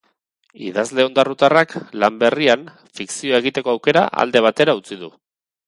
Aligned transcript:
Idazle 0.69 1.05
ondarrutarrak, 1.09 1.75
lan 2.05 2.17
berrian, 2.25 2.65
fikzioa 3.01 3.45
egiteko 3.45 3.77
aukera 3.77 4.07
alde 4.25 4.45
batera 4.51 4.79
utzi 4.83 5.03
du. 5.07 5.15